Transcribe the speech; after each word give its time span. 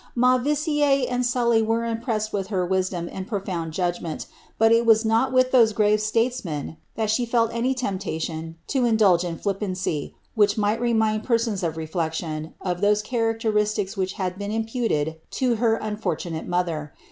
llaiivissiere 0.17 1.05
and 1.11 1.23
Sully 1.27 1.61
were 1.61 1.85
impressed 1.85 2.31
wilh 2.31 2.47
hi 2.47 2.97
and 3.15 3.27
profound 3.27 3.71
judgment, 3.71 4.25
but 4.57 4.71
it 4.71 4.83
was 4.83 5.05
not 5.05 5.31
wilh 5.31 5.51
those 5.51 5.73
grave 5.73 6.01
stale 6.01 6.31
she 7.05 7.29
li 7.31 7.37
li 7.39 7.47
any 7.51 7.75
lempiaiion 7.75 8.55
to 8.65 8.83
indulge 8.85 9.23
in 9.23 9.37
llippancy 9.37 10.15
which 10.33 10.55
itiisht 10.55 11.29
re 11.29 11.37
sons 11.37 11.61
of 11.61 11.77
reflection 11.77 12.55
of 12.61 12.81
those 12.81 13.03
characlerisiics 13.03 13.95
which 13.95 14.13
had 14.13 14.39
been 14.39 14.49
ir 14.65 15.55
her 15.57 15.75
unfortunate 15.75 16.47
mother. 16.47 16.93